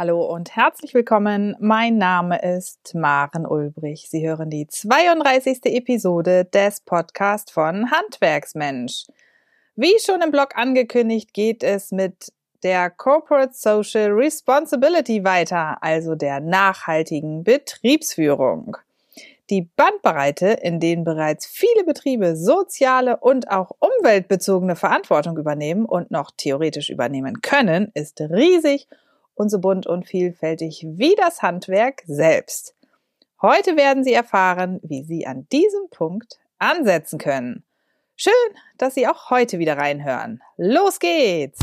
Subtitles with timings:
[0.00, 1.54] Hallo und herzlich willkommen.
[1.60, 4.08] Mein Name ist Maren Ulbrich.
[4.08, 5.66] Sie hören die 32.
[5.66, 9.04] Episode des Podcasts von Handwerksmensch.
[9.76, 12.32] Wie schon im Blog angekündigt, geht es mit
[12.62, 18.78] der Corporate Social Responsibility weiter, also der nachhaltigen Betriebsführung.
[19.50, 26.30] Die Bandbreite, in denen bereits viele Betriebe soziale und auch umweltbezogene Verantwortung übernehmen und noch
[26.34, 28.88] theoretisch übernehmen können, ist riesig
[29.48, 32.74] so bunt und vielfältig wie das Handwerk selbst.
[33.40, 37.64] Heute werden Sie erfahren, wie Sie an diesem Punkt ansetzen können.
[38.16, 38.32] Schön,
[38.76, 40.42] dass Sie auch heute wieder reinhören.
[40.58, 41.58] Los geht's!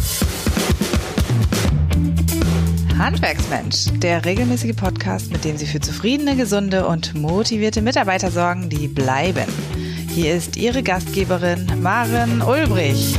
[2.97, 8.87] Handwerksmensch, der regelmäßige Podcast, mit dem Sie für zufriedene, gesunde und motivierte Mitarbeiter sorgen, die
[8.87, 9.45] bleiben.
[10.09, 13.15] Hier ist Ihre Gastgeberin Maren Ulbrich.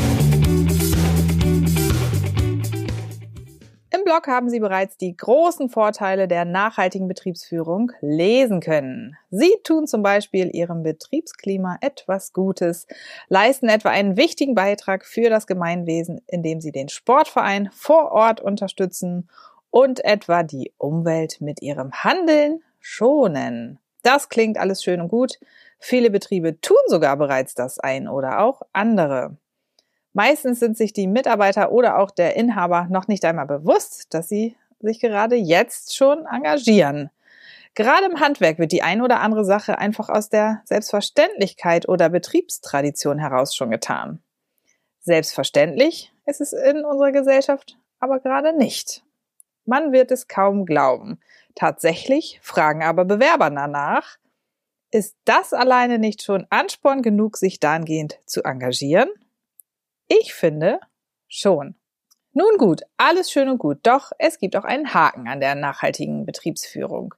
[4.09, 9.19] Blog haben Sie bereits die großen Vorteile der nachhaltigen Betriebsführung lesen können.
[9.31, 12.87] Sie tun zum Beispiel Ihrem Betriebsklima etwas Gutes,
[13.29, 19.29] leisten etwa einen wichtigen Beitrag für das Gemeinwesen, indem Sie den Sportverein vor Ort unterstützen
[19.71, 23.79] und etwa die Umwelt mit Ihrem Handeln schonen.
[24.03, 25.39] Das klingt alles schön und gut.
[25.79, 29.37] Viele Betriebe tun sogar bereits das ein oder auch andere.
[30.13, 34.57] Meistens sind sich die Mitarbeiter oder auch der Inhaber noch nicht einmal bewusst, dass sie
[34.81, 37.11] sich gerade jetzt schon engagieren.
[37.75, 43.19] Gerade im Handwerk wird die ein oder andere Sache einfach aus der Selbstverständlichkeit oder Betriebstradition
[43.19, 44.21] heraus schon getan.
[45.01, 49.05] Selbstverständlich ist es in unserer Gesellschaft aber gerade nicht.
[49.65, 51.21] Man wird es kaum glauben.
[51.55, 54.17] Tatsächlich fragen aber Bewerber danach,
[54.91, 59.09] ist das alleine nicht schon Ansporn genug, sich dahingehend zu engagieren?
[60.09, 60.81] Ich finde
[61.29, 61.75] schon.
[62.33, 66.25] Nun gut, alles schön und gut, doch es gibt auch einen Haken an der nachhaltigen
[66.25, 67.15] Betriebsführung.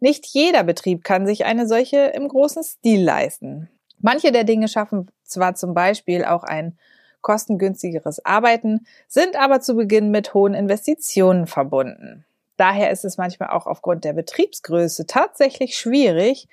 [0.00, 3.70] Nicht jeder Betrieb kann sich eine solche im großen Stil leisten.
[3.98, 6.76] Manche der Dinge schaffen zwar zum Beispiel auch ein
[7.20, 12.26] kostengünstigeres Arbeiten, sind aber zu Beginn mit hohen Investitionen verbunden.
[12.56, 16.48] Daher ist es manchmal auch aufgrund der Betriebsgröße tatsächlich schwierig,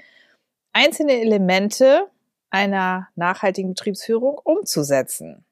[0.72, 2.08] einzelne Elemente
[2.52, 5.44] einer nachhaltigen Betriebsführung umzusetzen.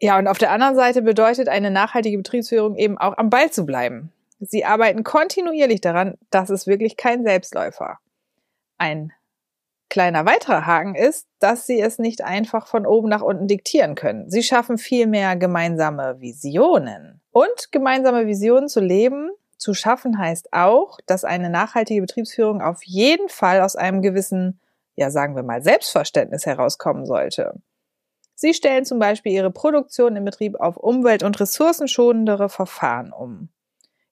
[0.00, 3.66] Ja, und auf der anderen Seite bedeutet eine nachhaltige Betriebsführung eben auch am Ball zu
[3.66, 4.12] bleiben.
[4.40, 7.98] Sie arbeiten kontinuierlich daran, das ist wirklich kein Selbstläufer.
[8.78, 9.12] Ein
[9.90, 14.30] kleiner weiterer Haken ist, dass sie es nicht einfach von oben nach unten diktieren können.
[14.30, 17.20] Sie schaffen vielmehr gemeinsame Visionen.
[17.32, 23.28] Und gemeinsame Visionen zu leben, zu schaffen heißt auch, dass eine nachhaltige Betriebsführung auf jeden
[23.28, 24.58] Fall aus einem gewissen,
[24.96, 27.60] ja sagen wir mal, Selbstverständnis herauskommen sollte.
[28.40, 33.50] Sie stellen zum Beispiel ihre Produktion im Betrieb auf umwelt- und ressourcenschonendere Verfahren um.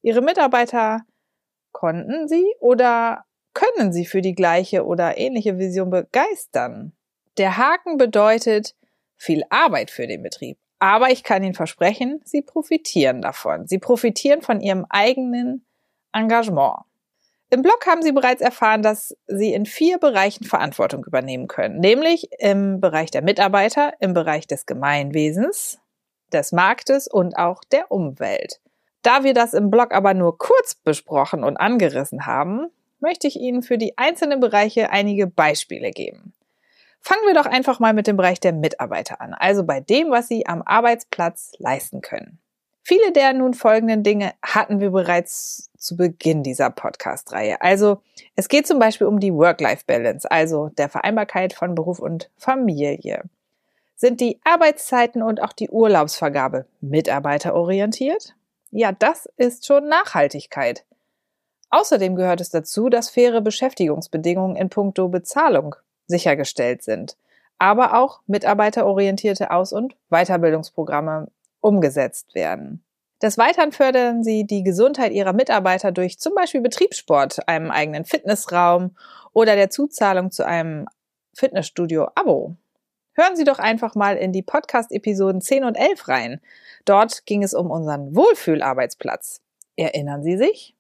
[0.03, 1.01] Ihre Mitarbeiter
[1.73, 3.25] konnten sie oder
[3.55, 6.93] können sie für die gleiche oder ähnliche Vision begeistern.
[7.39, 8.77] Der Haken bedeutet
[9.17, 10.59] viel Arbeit für den Betrieb.
[10.79, 13.67] Aber ich kann Ihnen versprechen, Sie profitieren davon.
[13.67, 15.65] Sie profitieren von Ihrem eigenen
[16.13, 16.81] Engagement.
[17.51, 22.29] Im Blog haben Sie bereits erfahren, dass Sie in vier Bereichen Verantwortung übernehmen können, nämlich
[22.39, 25.79] im Bereich der Mitarbeiter, im Bereich des Gemeinwesens,
[26.31, 28.61] des Marktes und auch der Umwelt.
[29.03, 32.67] Da wir das im Blog aber nur kurz besprochen und angerissen haben,
[33.01, 36.35] möchte ich Ihnen für die einzelnen Bereiche einige Beispiele geben.
[37.01, 40.29] Fangen wir doch einfach mal mit dem Bereich der Mitarbeiter an, also bei dem, was
[40.29, 42.41] Sie am Arbeitsplatz leisten können.
[42.89, 47.61] Viele der nun folgenden Dinge hatten wir bereits zu Beginn dieser Podcast-Reihe.
[47.61, 48.01] Also
[48.35, 53.25] es geht zum Beispiel um die Work-Life-Balance, also der Vereinbarkeit von Beruf und Familie.
[53.95, 58.35] Sind die Arbeitszeiten und auch die Urlaubsvergabe mitarbeiterorientiert?
[58.71, 60.87] Ja, das ist schon Nachhaltigkeit.
[61.69, 65.77] Außerdem gehört es dazu, dass faire Beschäftigungsbedingungen in puncto Bezahlung
[66.07, 67.19] sichergestellt sind,
[67.59, 71.29] aber auch mitarbeiterorientierte Aus- und Weiterbildungsprogramme
[71.61, 72.85] umgesetzt werden.
[73.21, 78.97] Des Weiteren fördern sie die Gesundheit ihrer Mitarbeiter durch zum Beispiel Betriebssport, einem eigenen Fitnessraum
[79.33, 80.87] oder der Zuzahlung zu einem
[81.35, 82.57] Fitnessstudio-Abo.
[83.15, 86.41] Hören Sie doch einfach mal in die Podcast-Episoden 10 und 11 rein.
[86.85, 89.41] Dort ging es um unseren Wohlfühlarbeitsplatz.
[89.77, 90.77] Erinnern Sie sich?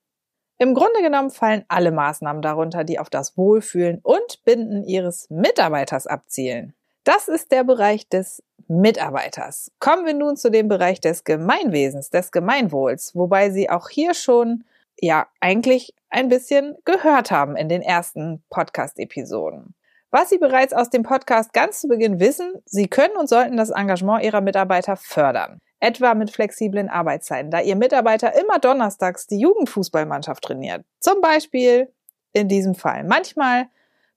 [0.58, 6.06] Im Grunde genommen fallen alle Maßnahmen darunter, die auf das Wohlfühlen und Binden Ihres Mitarbeiters
[6.06, 6.74] abzielen.
[7.02, 9.72] Das ist der Bereich des Mitarbeiters.
[9.80, 14.64] Kommen wir nun zu dem Bereich des Gemeinwesens, des Gemeinwohls, wobei Sie auch hier schon
[15.00, 19.74] ja eigentlich ein bisschen gehört haben in den ersten Podcast-Episoden.
[20.10, 23.70] Was Sie bereits aus dem Podcast ganz zu Beginn wissen, Sie können und sollten das
[23.70, 25.60] Engagement Ihrer Mitarbeiter fördern.
[25.80, 30.84] etwa mit flexiblen Arbeitszeiten, da Ihr Mitarbeiter immer donnerstags die Jugendfußballmannschaft trainiert.
[30.98, 31.92] Zum Beispiel
[32.32, 33.04] in diesem Fall.
[33.04, 33.68] Manchmal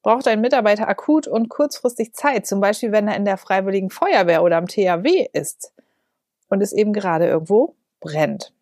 [0.01, 4.43] braucht ein Mitarbeiter akut und kurzfristig Zeit, zum Beispiel wenn er in der Freiwilligen Feuerwehr
[4.43, 5.73] oder am THW ist
[6.49, 8.53] und es eben gerade irgendwo brennt.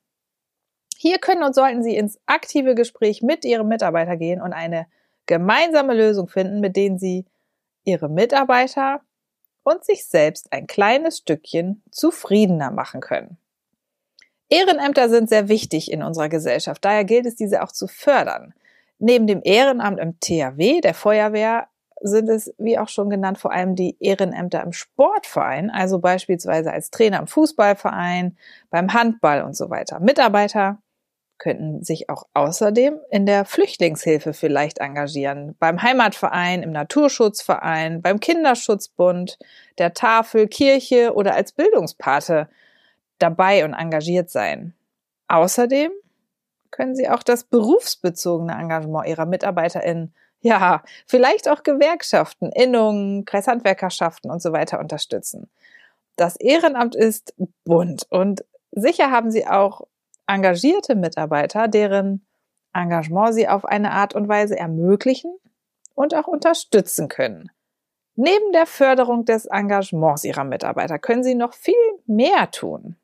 [0.97, 4.85] Hier können und sollten Sie ins aktive Gespräch mit Ihrem Mitarbeiter gehen und eine
[5.27, 7.25] gemeinsame Lösung finden, mit denen Sie
[7.85, 9.01] Ihre Mitarbeiter
[9.63, 13.37] und sich selbst ein kleines Stückchen zufriedener machen können.
[14.49, 18.53] Ehrenämter sind sehr wichtig in unserer Gesellschaft, daher gilt es, diese auch zu fördern.
[18.99, 21.67] Neben dem Ehrenamt im THW, der Feuerwehr,
[22.01, 26.91] sind es, wie auch schon genannt, vor allem die Ehrenämter im Sportverein, also beispielsweise als
[26.91, 28.37] Trainer im Fußballverein,
[28.69, 29.99] beim Handball und so weiter.
[29.99, 30.81] Mitarbeiter
[31.37, 39.39] könnten sich auch außerdem in der Flüchtlingshilfe vielleicht engagieren, beim Heimatverein, im Naturschutzverein, beim Kinderschutzbund,
[39.77, 42.49] der Tafel, Kirche oder als Bildungspate
[43.17, 44.73] dabei und engagiert sein.
[45.27, 45.91] Außerdem
[46.71, 54.41] können Sie auch das berufsbezogene Engagement Ihrer MitarbeiterInnen, ja, vielleicht auch Gewerkschaften, Innungen, Kreishandwerkerschaften und
[54.41, 55.49] so weiter unterstützen.
[56.15, 57.33] Das Ehrenamt ist
[57.65, 59.81] bunt und sicher haben Sie auch
[60.27, 62.25] engagierte Mitarbeiter, deren
[62.73, 65.35] Engagement sie auf eine Art und Weise ermöglichen
[65.95, 67.49] und auch unterstützen können.
[68.15, 71.73] Neben der Förderung des Engagements ihrer Mitarbeiter können sie noch viel
[72.05, 72.95] mehr tun.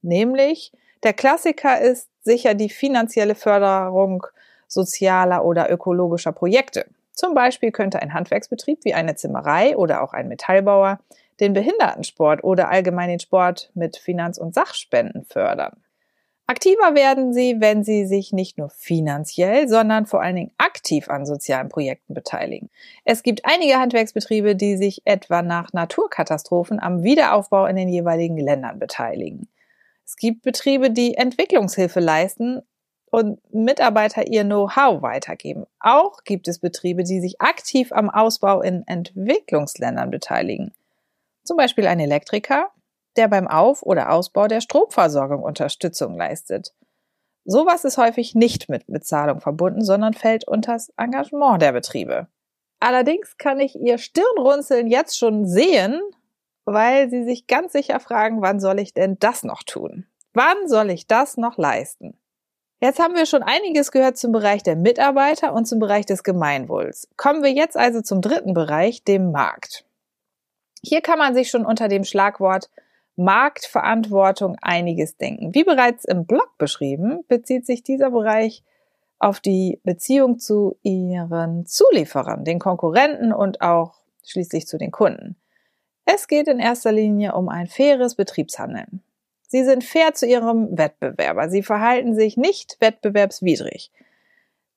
[0.00, 0.72] Nämlich,
[1.04, 4.26] der Klassiker ist sicher die finanzielle Förderung
[4.66, 6.86] sozialer oder ökologischer Projekte.
[7.12, 10.98] Zum Beispiel könnte ein Handwerksbetrieb wie eine Zimmerei oder auch ein Metallbauer
[11.40, 15.76] den Behindertensport oder allgemein den Sport mit Finanz- und Sachspenden fördern.
[16.46, 21.24] Aktiver werden sie, wenn sie sich nicht nur finanziell, sondern vor allen Dingen aktiv an
[21.24, 22.68] sozialen Projekten beteiligen.
[23.04, 28.78] Es gibt einige Handwerksbetriebe, die sich etwa nach Naturkatastrophen am Wiederaufbau in den jeweiligen Ländern
[28.78, 29.48] beteiligen.
[30.04, 32.62] Es gibt Betriebe, die Entwicklungshilfe leisten
[33.10, 35.66] und Mitarbeiter ihr Know-how weitergeben.
[35.80, 40.72] Auch gibt es Betriebe, die sich aktiv am Ausbau in Entwicklungsländern beteiligen.
[41.44, 42.70] Zum Beispiel ein Elektriker,
[43.16, 46.74] der beim Auf- oder Ausbau der Stromversorgung Unterstützung leistet.
[47.44, 52.26] Sowas ist häufig nicht mit Bezahlung verbunden, sondern fällt unters Engagement der Betriebe.
[52.80, 56.00] Allerdings kann ich Ihr Stirnrunzeln jetzt schon sehen,
[56.64, 60.06] weil Sie sich ganz sicher fragen, wann soll ich denn das noch tun?
[60.32, 62.18] Wann soll ich das noch leisten?
[62.80, 67.08] Jetzt haben wir schon einiges gehört zum Bereich der Mitarbeiter und zum Bereich des Gemeinwohls.
[67.16, 69.86] Kommen wir jetzt also zum dritten Bereich, dem Markt.
[70.82, 72.68] Hier kann man sich schon unter dem Schlagwort
[73.16, 75.54] Marktverantwortung einiges denken.
[75.54, 78.64] Wie bereits im Blog beschrieben, bezieht sich dieser Bereich
[79.18, 83.94] auf die Beziehung zu ihren Zulieferern, den Konkurrenten und auch
[84.24, 85.36] schließlich zu den Kunden.
[86.04, 89.02] Es geht in erster Linie um ein faires Betriebshandeln.
[89.48, 91.48] Sie sind fair zu ihrem Wettbewerber.
[91.48, 93.90] Sie verhalten sich nicht wettbewerbswidrig.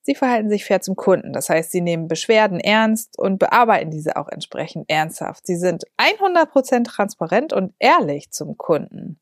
[0.02, 1.34] Sie verhalten sich fair zum Kunden.
[1.34, 5.46] Das heißt, sie nehmen Beschwerden ernst und bearbeiten diese auch entsprechend ernsthaft.
[5.46, 9.20] Sie sind 100% transparent und ehrlich zum Kunden.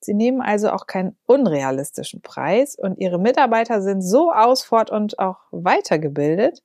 [0.00, 5.38] Sie nehmen also auch keinen unrealistischen Preis und ihre Mitarbeiter sind so ausfort und auch
[5.50, 6.62] weitergebildet,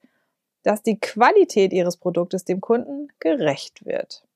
[0.64, 4.27] dass die Qualität ihres Produktes dem Kunden gerecht wird.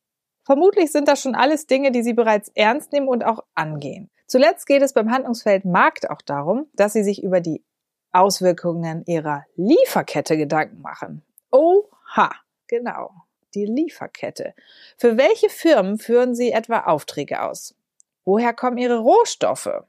[0.44, 4.10] Vermutlich sind das schon alles Dinge, die Sie bereits ernst nehmen und auch angehen.
[4.28, 7.64] Zuletzt geht es beim Handlungsfeld Markt auch darum, dass Sie sich über die
[8.12, 11.24] Auswirkungen ihrer Lieferkette Gedanken machen.
[11.52, 12.32] Oha,
[12.68, 13.12] genau,
[13.54, 14.54] die Lieferkette.
[14.98, 17.76] Für welche Firmen führen Sie etwa Aufträge aus?
[18.24, 19.84] Woher kommen Ihre Rohstoffe?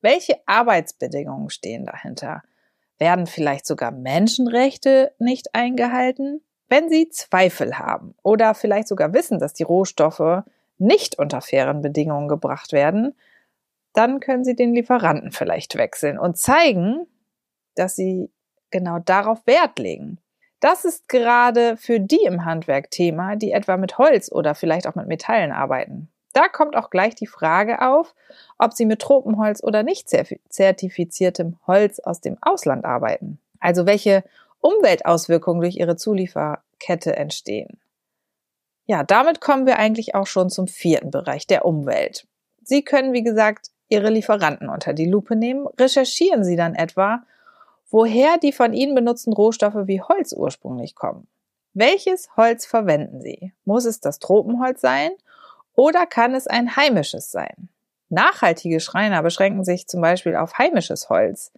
[0.00, 2.42] Welche Arbeitsbedingungen stehen dahinter?
[2.98, 6.42] Werden vielleicht sogar Menschenrechte nicht eingehalten?
[6.68, 10.42] Wenn Sie Zweifel haben oder vielleicht sogar wissen, dass die Rohstoffe
[10.78, 13.14] nicht unter fairen Bedingungen gebracht werden,
[13.92, 17.06] dann können Sie den Lieferanten vielleicht wechseln und zeigen,
[17.76, 18.30] dass sie
[18.70, 20.18] genau darauf Wert legen.
[20.60, 24.94] Das ist gerade für die im Handwerk Thema, die etwa mit Holz oder vielleicht auch
[24.94, 26.08] mit Metallen arbeiten.
[26.32, 28.14] Da kommt auch gleich die Frage auf,
[28.58, 30.10] ob sie mit Tropenholz oder nicht
[30.48, 33.38] zertifiziertem Holz aus dem Ausland arbeiten.
[33.60, 34.24] Also welche
[34.66, 37.78] Umweltauswirkungen durch ihre Zulieferkette entstehen.
[38.86, 42.26] Ja, damit kommen wir eigentlich auch schon zum vierten Bereich, der Umwelt.
[42.62, 45.68] Sie können, wie gesagt, Ihre Lieferanten unter die Lupe nehmen.
[45.78, 47.22] Recherchieren Sie dann etwa,
[47.90, 51.28] woher die von Ihnen benutzten Rohstoffe wie Holz ursprünglich kommen.
[51.72, 53.52] Welches Holz verwenden Sie?
[53.64, 55.10] Muss es das Tropenholz sein
[55.76, 57.68] oder kann es ein heimisches sein?
[58.08, 61.52] Nachhaltige Schreiner beschränken sich zum Beispiel auf heimisches Holz,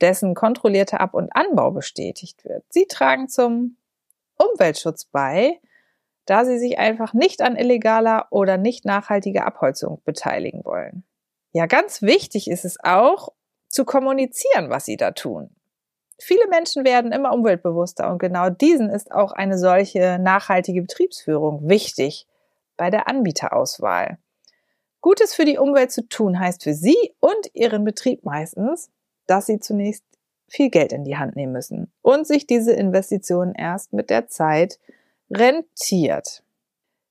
[0.00, 2.64] dessen kontrollierter Ab- und Anbau bestätigt wird.
[2.68, 3.76] Sie tragen zum
[4.36, 5.60] Umweltschutz bei,
[6.26, 11.04] da sie sich einfach nicht an illegaler oder nicht nachhaltiger Abholzung beteiligen wollen.
[11.52, 13.30] Ja, ganz wichtig ist es auch,
[13.68, 15.50] zu kommunizieren, was sie da tun.
[16.20, 22.26] Viele Menschen werden immer umweltbewusster und genau diesen ist auch eine solche nachhaltige Betriebsführung wichtig
[22.76, 24.18] bei der Anbieterauswahl.
[25.00, 28.90] Gutes für die Umwelt zu tun heißt für Sie und Ihren Betrieb meistens,
[29.28, 30.04] dass Sie zunächst
[30.48, 34.78] viel Geld in die Hand nehmen müssen und sich diese Investition erst mit der Zeit
[35.30, 36.42] rentiert.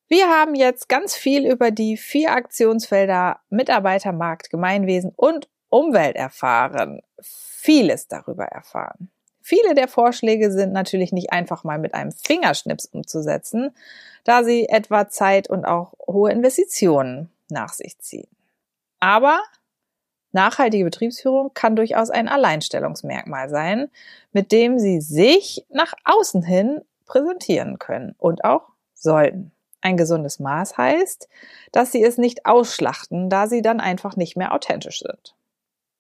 [0.10, 7.02] Wir haben jetzt ganz viel über die vier Aktionsfelder Mitarbeitermarkt, Gemeinwesen und Umwelt erfahren.
[7.20, 9.10] Vieles darüber erfahren.
[9.42, 13.76] Viele der Vorschläge sind natürlich nicht einfach mal mit einem Fingerschnips umzusetzen,
[14.24, 18.28] da sie etwa Zeit und auch hohe Investitionen nach sich ziehen.
[19.00, 19.42] Aber
[20.38, 23.90] nachhaltige Betriebsführung kann durchaus ein Alleinstellungsmerkmal sein,
[24.32, 29.52] mit dem Sie sich nach außen hin präsentieren können und auch sollten.
[29.82, 31.28] Ein gesundes Maß heißt,
[31.72, 35.36] dass Sie es nicht ausschlachten, da Sie dann einfach nicht mehr authentisch sind.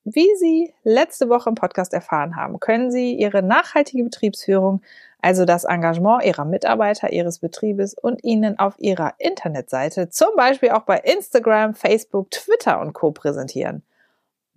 [0.03, 4.81] Wie Sie letzte Woche im Podcast erfahren haben, können Sie Ihre nachhaltige Betriebsführung,
[5.21, 10.83] also das Engagement Ihrer Mitarbeiter, Ihres Betriebes und Ihnen auf Ihrer Internetseite, zum Beispiel auch
[10.83, 13.11] bei Instagram, Facebook, Twitter und Co.
[13.11, 13.83] präsentieren.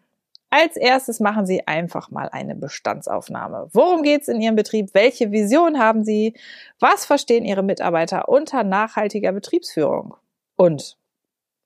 [0.59, 3.69] Als erstes machen Sie einfach mal eine Bestandsaufnahme.
[3.75, 4.95] Worum geht es in Ihrem Betrieb?
[4.95, 6.33] Welche Vision haben Sie?
[6.81, 10.15] Was verstehen Ihre Mitarbeiter unter nachhaltiger Betriebsführung?
[10.57, 10.97] Und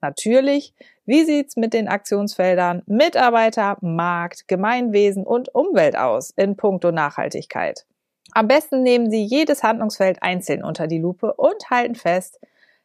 [0.00, 0.74] natürlich,
[1.06, 7.86] wie sieht's mit den Aktionsfeldern Mitarbeiter, Markt, Gemeinwesen und Umwelt aus in puncto Nachhaltigkeit?
[8.32, 12.40] Am besten nehmen Sie jedes Handlungsfeld einzeln unter die Lupe und halten fest,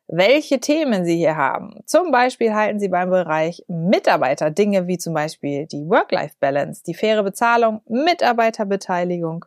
[0.08, 1.82] welche Themen Sie hier haben.
[1.86, 7.24] Zum Beispiel halten Sie beim Bereich Mitarbeiter Dinge wie zum Beispiel die Work-Life-Balance, die faire
[7.24, 9.46] Bezahlung, Mitarbeiterbeteiligung,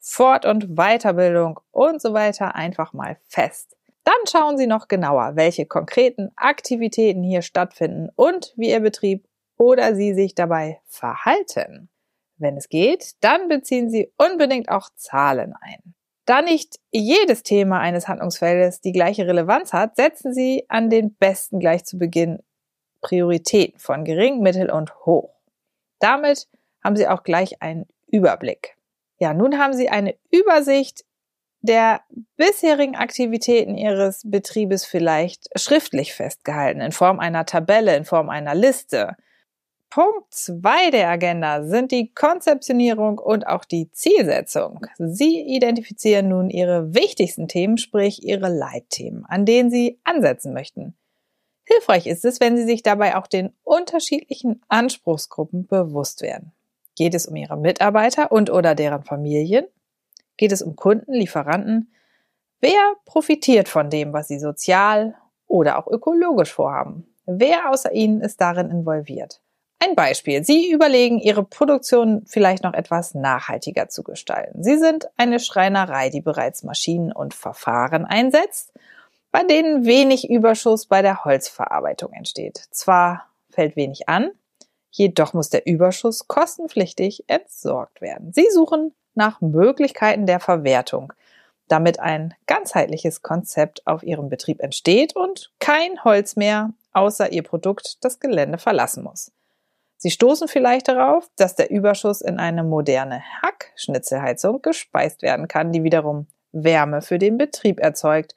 [0.00, 3.76] Fort- und Weiterbildung und so weiter einfach mal fest.
[4.04, 9.26] Dann schauen Sie noch genauer, welche konkreten Aktivitäten hier stattfinden und wie Ihr Betrieb
[9.58, 11.90] oder Sie sich dabei verhalten.
[12.38, 15.94] Wenn es geht, dann beziehen Sie unbedingt auch Zahlen ein.
[16.28, 21.58] Da nicht jedes Thema eines Handlungsfeldes die gleiche Relevanz hat, setzen Sie an den besten
[21.58, 22.40] gleich zu Beginn
[23.00, 25.30] Prioritäten von gering, mittel und hoch.
[26.00, 26.46] Damit
[26.84, 28.76] haben Sie auch gleich einen Überblick.
[29.18, 31.06] Ja, nun haben Sie eine Übersicht
[31.62, 32.02] der
[32.36, 39.16] bisherigen Aktivitäten Ihres Betriebes vielleicht schriftlich festgehalten, in Form einer Tabelle, in Form einer Liste.
[39.90, 44.86] Punkt zwei der Agenda sind die Konzeptionierung und auch die Zielsetzung.
[44.98, 50.94] Sie identifizieren nun Ihre wichtigsten Themen, sprich Ihre Leitthemen, an denen Sie ansetzen möchten.
[51.64, 56.52] Hilfreich ist es, wenn Sie sich dabei auch den unterschiedlichen Anspruchsgruppen bewusst werden.
[56.94, 59.66] Geht es um Ihre Mitarbeiter und oder deren Familien?
[60.36, 61.92] Geht es um Kunden, Lieferanten?
[62.60, 65.14] Wer profitiert von dem, was Sie sozial
[65.46, 67.06] oder auch ökologisch vorhaben?
[67.24, 69.40] Wer außer Ihnen ist darin involviert?
[69.80, 70.42] Ein Beispiel.
[70.42, 74.64] Sie überlegen, Ihre Produktion vielleicht noch etwas nachhaltiger zu gestalten.
[74.64, 78.72] Sie sind eine Schreinerei, die bereits Maschinen und Verfahren einsetzt,
[79.30, 82.66] bei denen wenig Überschuss bei der Holzverarbeitung entsteht.
[82.70, 84.32] Zwar fällt wenig an,
[84.90, 88.32] jedoch muss der Überschuss kostenpflichtig entsorgt werden.
[88.32, 91.12] Sie suchen nach Möglichkeiten der Verwertung,
[91.68, 98.02] damit ein ganzheitliches Konzept auf Ihrem Betrieb entsteht und kein Holz mehr außer Ihr Produkt
[98.02, 99.30] das Gelände verlassen muss.
[99.98, 105.82] Sie stoßen vielleicht darauf, dass der Überschuss in eine moderne Hackschnitzelheizung gespeist werden kann, die
[105.82, 108.36] wiederum Wärme für den Betrieb erzeugt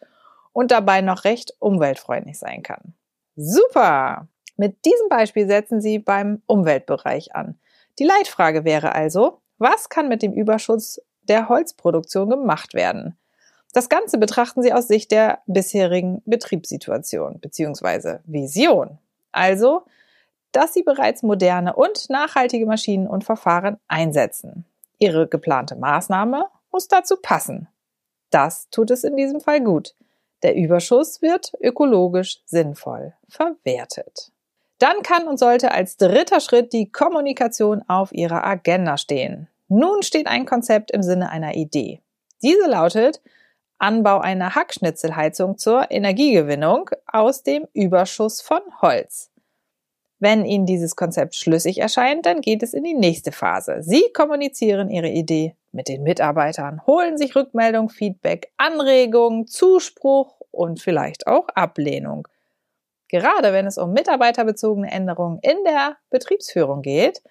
[0.54, 2.96] und dabei noch recht umweltfreundlich sein kann.
[3.36, 4.28] Super!
[4.58, 7.60] Mit diesem Beispiel setzen Sie beim Umweltbereich an.
[8.00, 13.18] Die Leitfrage wäre also, was kann mit dem Überschuss der Holzproduktion gemacht werden?
[13.74, 18.18] Das Ganze betrachten Sie aus Sicht der bisherigen Betriebssituation bzw.
[18.26, 18.98] Vision.
[19.32, 19.84] Also,
[20.52, 24.66] dass Sie bereits moderne und nachhaltige Maschinen und Verfahren einsetzen.
[25.00, 27.68] Ihre geplante Maßnahme muss dazu passen.
[28.30, 29.96] Das tut es in diesem Fall gut.
[30.44, 34.32] Der Überschuss wird ökologisch sinnvoll verwertet.
[34.80, 39.48] Dann kann und sollte als dritter Schritt die Kommunikation auf Ihrer Agenda stehen.
[39.68, 42.02] Nun steht ein Konzept im Sinne einer Idee.
[42.42, 43.22] Diese lautet
[43.78, 49.31] Anbau einer Hackschnitzelheizung zur Energiegewinnung aus dem Überschuss von Holz.
[50.22, 53.82] Wenn Ihnen dieses Konzept schlüssig erscheint, dann geht es in die nächste Phase.
[53.82, 61.26] Sie kommunizieren Ihre Idee mit den Mitarbeitern, holen sich Rückmeldung, Feedback, Anregungen, Zuspruch und vielleicht
[61.26, 62.28] auch Ablehnung.
[63.08, 67.24] Gerade wenn es um mitarbeiterbezogene Änderungen in der Betriebsführung geht,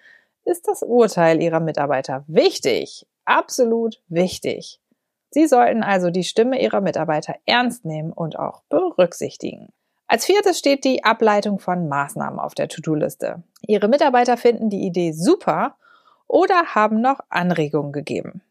[0.43, 4.81] ist das Urteil Ihrer Mitarbeiter wichtig, absolut wichtig.
[5.29, 9.69] Sie sollten also die Stimme Ihrer Mitarbeiter ernst nehmen und auch berücksichtigen.
[10.11, 13.43] Als viertes steht die Ableitung von Maßnahmen auf der To-Do-Liste.
[13.65, 15.77] Ihre Mitarbeiter finden die Idee super
[16.27, 18.41] oder haben noch Anregungen gegeben.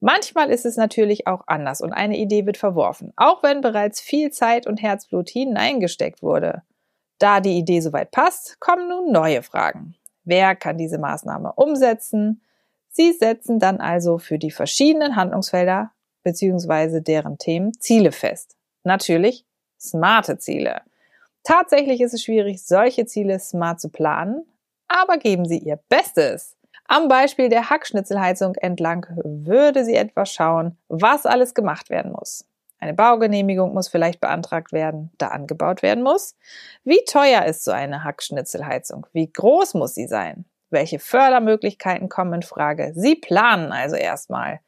[0.00, 4.32] Manchmal ist es natürlich auch anders und eine Idee wird verworfen, auch wenn bereits viel
[4.32, 6.60] Zeit und Herzblut hineingesteckt wurde.
[7.18, 9.94] Da die Idee soweit passt, kommen nun neue Fragen.
[10.24, 12.42] Wer kann diese Maßnahme umsetzen?
[12.90, 15.90] Sie setzen dann also für die verschiedenen Handlungsfelder
[16.22, 18.58] beziehungsweise deren Themen Ziele fest.
[18.84, 19.46] Natürlich
[19.80, 20.82] smarte Ziele.
[21.48, 24.44] Tatsächlich ist es schwierig, solche Ziele smart zu planen,
[24.86, 26.58] aber geben Sie Ihr Bestes.
[26.84, 32.44] Am Beispiel der Hackschnitzelheizung entlang würde sie etwas schauen, was alles gemacht werden muss.
[32.78, 36.36] Eine Baugenehmigung muss vielleicht beantragt werden, da angebaut werden muss.
[36.84, 39.06] Wie teuer ist so eine Hackschnitzelheizung?
[39.14, 40.44] Wie groß muss sie sein?
[40.68, 42.92] Welche Fördermöglichkeiten kommen in Frage?
[42.94, 44.60] Sie planen also erstmal.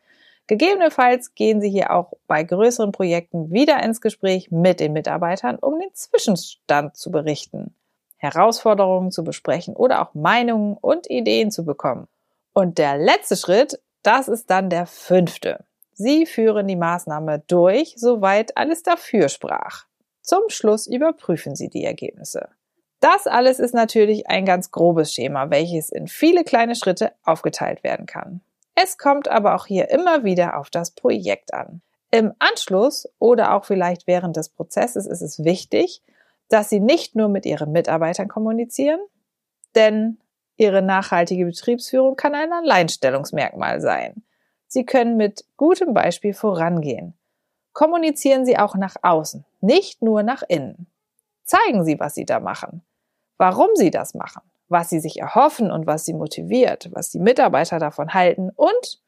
[0.51, 5.79] Gegebenenfalls gehen Sie hier auch bei größeren Projekten wieder ins Gespräch mit den Mitarbeitern, um
[5.79, 7.77] den Zwischenstand zu berichten,
[8.17, 12.09] Herausforderungen zu besprechen oder auch Meinungen und Ideen zu bekommen.
[12.53, 15.67] Und der letzte Schritt, das ist dann der fünfte.
[15.93, 19.85] Sie führen die Maßnahme durch, soweit alles dafür sprach.
[20.21, 22.49] Zum Schluss überprüfen Sie die Ergebnisse.
[22.99, 28.07] Das alles ist natürlich ein ganz grobes Schema, welches in viele kleine Schritte aufgeteilt werden
[28.07, 28.41] kann.
[28.83, 31.83] Es kommt aber auch hier immer wieder auf das Projekt an.
[32.11, 36.03] Im Anschluss oder auch vielleicht während des Prozesses ist es wichtig,
[36.49, 39.01] dass Sie nicht nur mit Ihren Mitarbeitern kommunizieren,
[39.75, 40.19] denn
[40.57, 44.23] Ihre nachhaltige Betriebsführung kann ein Alleinstellungsmerkmal sein.
[44.67, 47.15] Sie können mit gutem Beispiel vorangehen.
[47.73, 50.87] Kommunizieren Sie auch nach außen, nicht nur nach innen.
[51.45, 52.83] Zeigen Sie, was Sie da machen,
[53.37, 57.79] warum Sie das machen was sie sich erhoffen und was sie motiviert, was die Mitarbeiter
[57.79, 59.03] davon halten und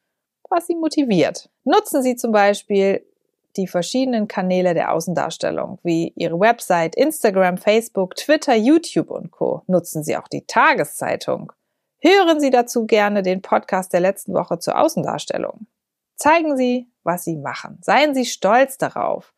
[0.49, 1.49] was sie motiviert.
[1.63, 3.03] Nutzen Sie zum Beispiel
[3.55, 9.63] die verschiedenen Kanäle der Außendarstellung, wie Ihre Website, Instagram, Facebook, Twitter, YouTube und Co.
[9.67, 11.51] Nutzen Sie auch die Tageszeitung.
[11.99, 15.67] Hören Sie dazu gerne den Podcast der letzten Woche zur Außendarstellung.
[16.15, 17.79] Zeigen Sie, was Sie machen.
[17.81, 19.33] Seien Sie stolz darauf.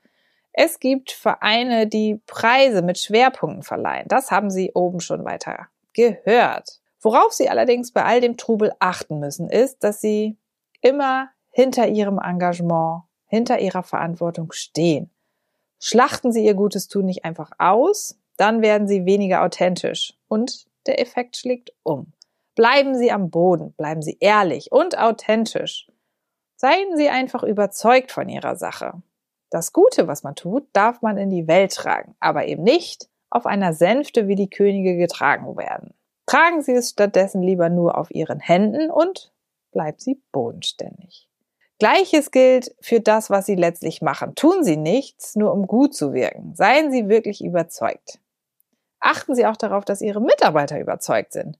[0.53, 4.07] Es gibt Vereine, die Preise mit Schwerpunkten verleihen.
[4.07, 6.79] Das haben Sie oben schon weiter gehört.
[7.01, 10.37] Worauf Sie allerdings bei all dem Trubel achten müssen, ist, dass Sie
[10.81, 15.09] immer hinter Ihrem Engagement, hinter Ihrer Verantwortung stehen.
[15.79, 20.99] Schlachten Sie Ihr gutes Tun nicht einfach aus, dann werden Sie weniger authentisch und der
[20.99, 22.11] Effekt schlägt um.
[22.55, 25.87] Bleiben Sie am Boden, bleiben Sie ehrlich und authentisch.
[26.55, 29.01] Seien Sie einfach überzeugt von Ihrer Sache.
[29.49, 33.45] Das Gute, was man tut, darf man in die Welt tragen, aber eben nicht auf
[33.45, 35.93] einer Sänfte wie die Könige getragen werden.
[36.25, 39.33] Tragen Sie es stattdessen lieber nur auf Ihren Händen und
[39.71, 41.27] bleibt Sie bodenständig.
[41.77, 44.35] Gleiches gilt für das, was Sie letztlich machen.
[44.35, 46.55] Tun Sie nichts, nur um gut zu wirken.
[46.55, 48.19] Seien Sie wirklich überzeugt.
[49.01, 51.59] Achten Sie auch darauf, dass Ihre Mitarbeiter überzeugt sind.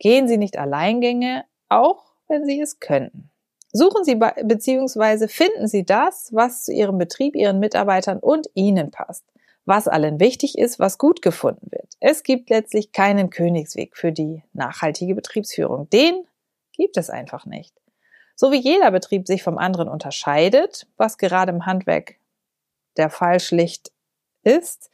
[0.00, 3.30] Gehen Sie nicht Alleingänge, auch wenn Sie es könnten.
[3.72, 5.28] Suchen Sie bzw.
[5.28, 9.24] finden Sie das, was zu Ihrem Betrieb, Ihren Mitarbeitern und Ihnen passt
[9.64, 11.94] was allen wichtig ist, was gut gefunden wird.
[12.00, 15.88] Es gibt letztlich keinen Königsweg für die nachhaltige Betriebsführung.
[15.90, 16.26] Den
[16.72, 17.74] gibt es einfach nicht.
[18.34, 22.16] So wie jeder Betrieb sich vom anderen unterscheidet, was gerade im Handwerk
[22.96, 23.92] der Fall schlicht
[24.42, 24.90] ist,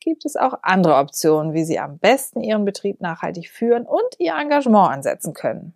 [0.00, 4.34] gibt es auch andere Optionen, wie Sie am besten Ihren Betrieb nachhaltig führen und Ihr
[4.34, 5.74] Engagement ansetzen können.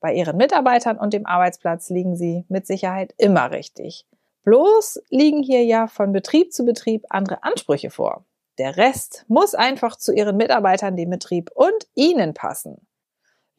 [0.00, 4.06] Bei Ihren Mitarbeitern und dem Arbeitsplatz liegen Sie mit Sicherheit immer richtig.
[4.44, 8.24] Bloß liegen hier ja von Betrieb zu Betrieb andere Ansprüche vor.
[8.58, 12.88] Der Rest muss einfach zu Ihren Mitarbeitern, dem Betrieb und Ihnen passen.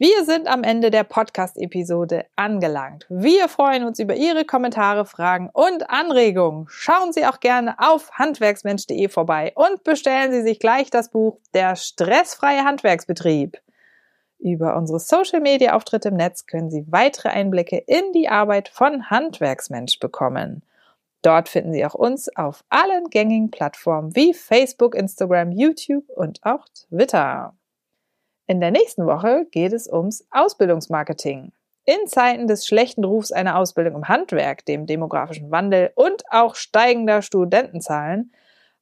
[0.01, 3.05] Wir sind am Ende der Podcast-Episode angelangt.
[3.09, 6.67] Wir freuen uns über Ihre Kommentare, Fragen und Anregungen.
[6.69, 11.75] Schauen Sie auch gerne auf handwerksmensch.de vorbei und bestellen Sie sich gleich das Buch Der
[11.75, 13.57] stressfreie Handwerksbetrieb.
[14.37, 20.63] Über unsere Social-Media-Auftritte im Netz können Sie weitere Einblicke in die Arbeit von Handwerksmensch bekommen.
[21.21, 26.65] Dort finden Sie auch uns auf allen gängigen Plattformen wie Facebook, Instagram, YouTube und auch
[26.69, 27.57] Twitter.
[28.47, 31.51] In der nächsten Woche geht es ums Ausbildungsmarketing.
[31.85, 37.21] In Zeiten des schlechten Rufs einer Ausbildung im Handwerk, dem demografischen Wandel und auch steigender
[37.21, 38.31] Studentenzahlen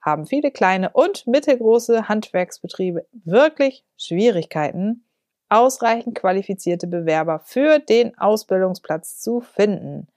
[0.01, 5.05] haben viele kleine und mittelgroße Handwerksbetriebe wirklich Schwierigkeiten,
[5.49, 10.07] ausreichend qualifizierte Bewerber für den Ausbildungsplatz zu finden.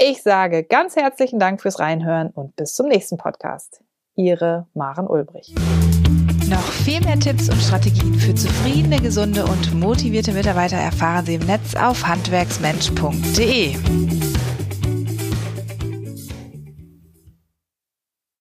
[0.00, 3.82] Ich sage ganz herzlichen Dank fürs Reinhören und bis zum nächsten Podcast.
[4.14, 5.52] Ihre Maren Ulbrich.
[6.48, 11.46] Noch viel mehr Tipps und Strategien für zufriedene, gesunde und motivierte Mitarbeiter erfahren Sie im
[11.46, 13.74] Netz auf handwerksmensch.de.